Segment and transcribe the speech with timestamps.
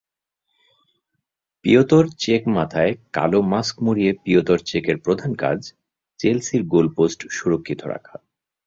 [1.65, 5.59] পিওতর চেকমাথায় কালো মাস্ক মুড়িয়ে পিওতর চেকের প্রধান কাজ
[6.19, 8.15] চেলসির গোলপোস্ট সুরক্ষিত রাখা।